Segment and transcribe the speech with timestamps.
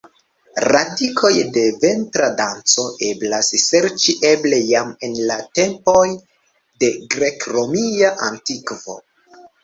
[0.65, 6.01] Radikoj de ventra danco eblas serĉi eble jam en la tempoj
[6.85, 8.97] de grek-romia antikvo.